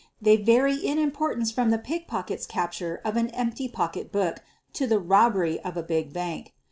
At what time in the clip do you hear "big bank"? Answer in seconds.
5.83-6.55